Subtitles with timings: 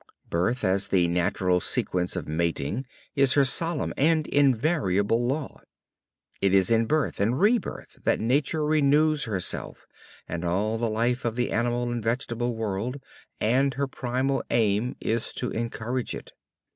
[0.31, 5.61] Birth as the natural sequence of mating is her solemn and invariable law.
[6.41, 9.85] It is in birth and rebirth that nature renews herself
[10.27, 12.99] and all the life of the animal and vegetable world,
[13.39, 16.31] and her primal aim is to encourage it.